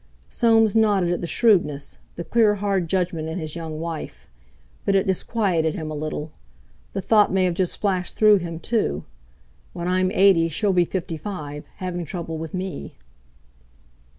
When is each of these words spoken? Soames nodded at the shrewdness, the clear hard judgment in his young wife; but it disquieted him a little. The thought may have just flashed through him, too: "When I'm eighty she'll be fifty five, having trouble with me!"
Soames 0.29 0.75
nodded 0.75 1.11
at 1.11 1.21
the 1.21 1.27
shrewdness, 1.27 1.99
the 2.15 2.23
clear 2.23 2.55
hard 2.55 2.87
judgment 2.89 3.29
in 3.29 3.37
his 3.37 3.55
young 3.55 3.79
wife; 3.79 4.25
but 4.83 4.95
it 4.95 5.05
disquieted 5.05 5.75
him 5.75 5.91
a 5.91 5.93
little. 5.93 6.31
The 6.93 7.01
thought 7.03 7.31
may 7.31 7.43
have 7.43 7.53
just 7.53 7.79
flashed 7.79 8.15
through 8.17 8.37
him, 8.37 8.59
too: 8.59 9.05
"When 9.73 9.87
I'm 9.87 10.09
eighty 10.11 10.49
she'll 10.49 10.73
be 10.73 10.85
fifty 10.85 11.17
five, 11.17 11.67
having 11.75 12.03
trouble 12.05 12.39
with 12.39 12.55
me!" 12.55 12.95